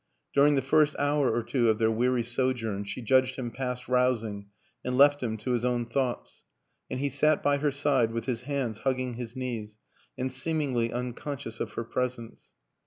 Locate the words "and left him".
4.83-5.37